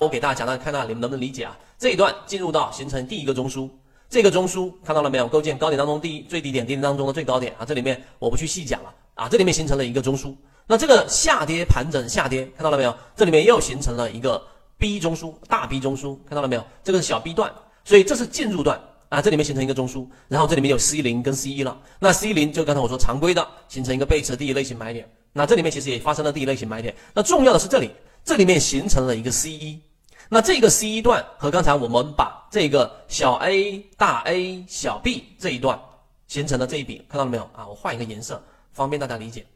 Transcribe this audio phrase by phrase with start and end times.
[0.00, 1.58] 我给大家讲到，看到你们能不能理解啊？
[1.76, 3.68] 这一段进入到形成第一个中枢，
[4.08, 5.26] 这个中枢看到了没有？
[5.26, 7.64] 构建高点当中第一最低点，低点当中的最高点啊。
[7.64, 9.28] 这里面我不去细讲了啊。
[9.28, 10.32] 这里面形成了一个中枢，
[10.68, 12.96] 那这个下跌盘整下跌，看到了没有？
[13.16, 14.40] 这里面又形成了一个
[14.78, 16.64] B 中枢，大 B 中枢，看到了没有？
[16.84, 17.52] 这个是小 B 段，
[17.84, 19.20] 所以这是进入段啊。
[19.20, 21.76] 这里面形成一个中枢，然后这里面有 C 零跟 C 一了。
[21.98, 26.94] 那 C 零就刚才我说常规的形成一个背驰第一类型买点，那这里面其实也发生了第一类型买点。
[27.12, 27.90] 那重要的是这里，
[28.24, 29.82] 这里面形成了一个 C 一。
[30.30, 35.80] 那这个 C 一段和刚才我们把这个小 a 大 A 小 b 这一段
[36.26, 37.66] 形成的这一笔，看到了没有啊？
[37.66, 39.46] 我换一个颜色，方便大家理解。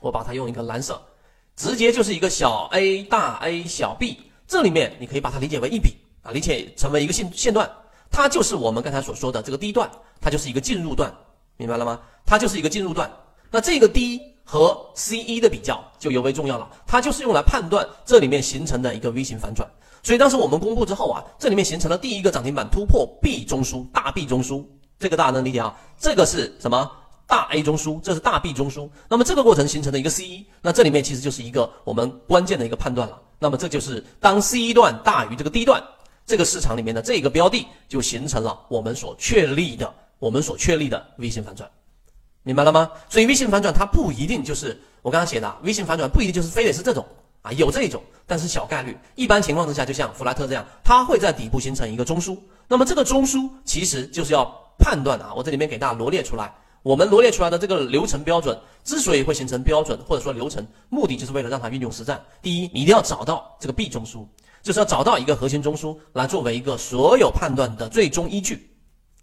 [0.00, 1.00] 我把它用一个蓝色，
[1.54, 4.18] 直接就是一个小 a 大 A 小 b，
[4.48, 7.70] 这里面你可以把它理解为一笔啊，理解成为一个线线段，
[8.10, 9.88] 它就是我们刚才所说的这个 D 段，
[10.20, 11.14] 它就是一个进入段，
[11.56, 12.00] 明白了吗？
[12.26, 13.08] 它就是一个进入段。
[13.52, 19.68] 那这个 D 和 C 一的比较就尤为重要了，它就是用来判断这里面形成的一个 V 型反转。
[20.02, 24.64] 所以当时我们公布之后啊，这里面形成了第一个涨停板突破 B 中枢，大 B 中枢，
[24.98, 25.76] 这个大家能理解啊？
[25.98, 26.90] 这个是什么？
[27.26, 28.90] 大 A 中枢，这是大 B 中枢。
[29.08, 33.22] 那么这个过程形成的一个 C 一，那这里面其实就是一个我们关键的一个判断了。
[33.38, 35.80] 那么这就是当 C 一段大于这个 D 段，
[36.26, 41.70] 这个市场里面的这个标的就形成了我们所确立的，我们所确立的 V 型反转，
[42.42, 42.90] 明白了吗？
[43.08, 47.06] 所以 V 型反转它不一定就是我刚刚写的 V 型反转，不一定就是非得是这种。
[47.42, 48.96] 啊，有这种，但是小概率。
[49.14, 52.36] 一般情况之下，就像弗莱特这样，它会在底部形成一个中枢。
[52.68, 54.44] 那么这个中枢其实就是要
[54.78, 62.22] 判断啊，我这里面给大家罗列出来，我们罗列出来的这个流程标准，之所以会形成标准或者说流程，目的就是为了让它运用实战。
[62.42, 64.26] 第一，你一定要找到这个 B 中枢，
[64.62, 68.70] 就是要找到一个核心中枢来作为一个所有判断的最终依据。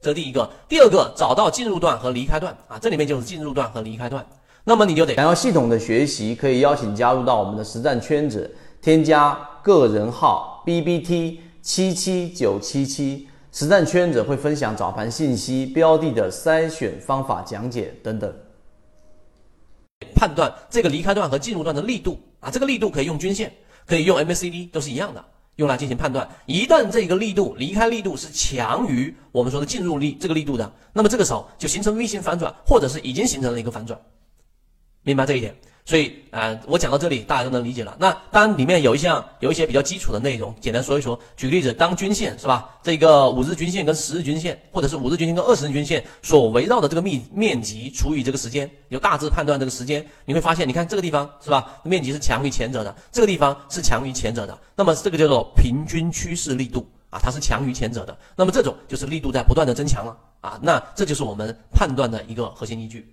[0.00, 0.50] 这是第一个。
[0.68, 4.26] 第二个，找到进入段和离开段啊，这里面就是进入段和离开段。
[4.64, 8.48] 那么你就得想要系统的学习，可以邀请加入到我们的实战圈子，
[8.80, 18.32] 添加个人号 B B T 七七九七七，实战圈子会分享早盘信息、标的的筛选方法讲解等等。
[20.14, 23.52] 判断这个离开段和进入段的力度啊，这个力度可以用均线，
[23.84, 25.24] 可以用 M A C D，都是一样的，
[25.56, 26.28] 用来进行判断。
[26.46, 34.00] 一旦这个力度离开力度是强于我们说的进入力这个力度的，那么这个时候就形成 V 型反转，或者是已经形成了一个反转。
[35.02, 35.54] 明白这一点，
[35.84, 37.96] 所以啊，我讲到这里，大家都能理解了。
[37.98, 41.18] 那当然里面有一项有一些比较基础的内容，简单说一说。
[41.36, 42.78] 举个例子，当均线是吧？
[42.84, 51.80] 这个五日均线跟十日均线，或者是五日均线跟二十日均线所围绕的这个面面积除以这个时间，有大致判断这个时间，你会发现，你看这个地方是吧？
[51.82, 58.16] 面积是强于前者的，这个地方是强于前者的，那么这个叫做平均趋势力度啊，它是强于前者的。
[58.36, 63.12] 那么这种就是力度在不断的增强了啊，那这就是我们判断的一个核心依据，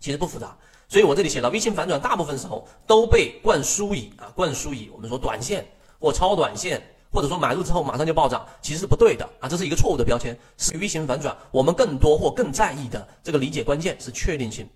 [0.00, 0.56] 其实不复杂。
[0.88, 5.66] 所以我这里写了 V 型反转，大部分时候都被灌输以啊灌输以我们说短线
[6.00, 6.82] 或超短线，
[7.12, 10.34] 或者说买入之后马上就暴涨，其实是不对的啊，这是一个错误的标签。
[10.56, 14.66] 是 V 型反转，我们更多或更在意的这个理解关键是确定性。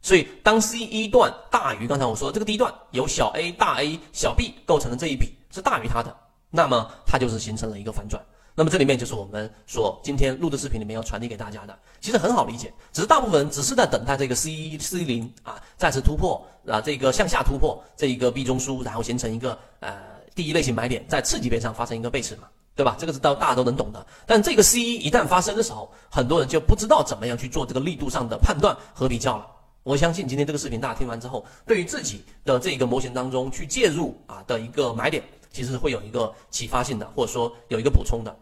[0.00, 6.16] 所以当 C 一段大于刚才我说的这个 D 段，由小 a 大 A 小 b 构成的这一笔是大于它的，
[6.48, 8.24] 那么它就是形成了一个反转。
[8.58, 19.94] 那么这里面就是我们所今天录的视频里面要传递给大家的，其实很好理解，只是大部分人只是在等待这个 C 一 C 零啊再次突破啊这个向下突破这一个 B 中枢，然后形成一个呃
[20.34, 22.44] 第一类型买点，在次级别上发生一个背驰嘛，
[22.74, 22.96] 对吧？
[22.98, 24.06] 这个是到大家都能懂的。
[24.24, 29.46] 但这个 C 一一旦发生的时候，很多人就不知道怎么样去做这个力度上的判断和比较了。
[29.82, 38.34] 我相信今天这个视频大家听完之后，对于自己的这个模型当中去介入啊的一个买点，其实会有一个启发性的，或者说有一个补充的。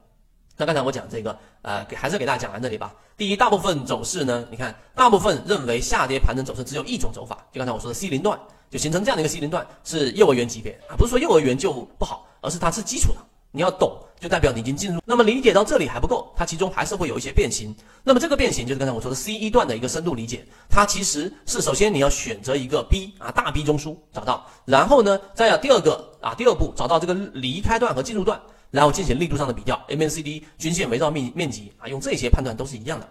[0.57, 2.95] 那刚才我讲这个，呃，给还是给大家讲完这里吧。
[3.17, 8.39] 第一，大部分走势呢，你看，大部分认为下跌盘整走势只有一种走法，就刚才我说的 C 零段，
[8.71, 13.19] 就形成这样的一个 C 零段是幼儿园级别啊，不是说幼儿园就不好，而是它是基础的，
[13.51, 15.01] 你要懂，就代表你已经进入。
[15.05, 17.75] 那么理解到这里还不够，它其中还是会有一些变形。
[18.05, 28.41] 那么这个变形就是刚才我说的 C 一段的一个深度理解，它其实是首先你要选择一个 B 啊大 B 中枢找到，然后呢，再要第二个啊第二步找到这个离开段和进入段。
[28.75, 33.09] 然后进行力度上的比较，MACD 均线围绕面面积啊，用这些判断都是一样的，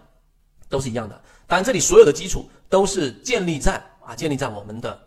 [0.68, 1.18] 都是一样的。
[1.46, 5.00] 当然，这里所有的基础都是建立在啊，建立在我们的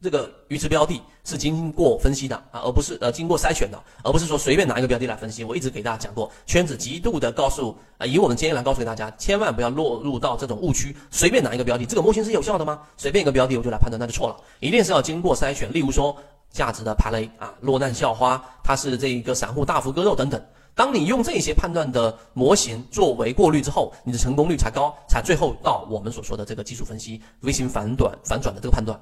[0.00, 5.44] 这个鱼池标的是经过分析的啊，而不是呃经过筛选的，而不是说随便拿一个标的来分析。
[5.44, 12.80] 我一直给大家讲过，圈子极度的告诉啊，以我们经验来告诉给大家，千万不要落入到这种误区，随便拿一个标的，这个模型是有效的吗？
[12.96, 15.70] 随便一个标的我就来判断，那就错了，一定是要经过筛选。
[15.70, 16.16] 例如说。
[16.54, 20.40] 价值的排雷啊，落难校花，它是这一个散户大幅割肉等等。
[20.72, 28.98] 当你用这些判断的模型作为过滤之后，你的成功率才高，才最后到我们所说的这个技术分析微型反转反转的这个判断。